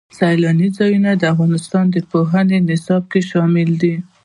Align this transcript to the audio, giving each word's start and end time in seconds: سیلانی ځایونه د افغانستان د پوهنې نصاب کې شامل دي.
سیلانی 0.19 0.67
ځایونه 0.77 1.11
د 1.15 1.23
افغانستان 1.33 1.85
د 1.91 1.95
پوهنې 2.11 2.57
نصاب 2.69 3.03
کې 3.11 3.21
شامل 3.29 3.69
دي. 3.81 3.95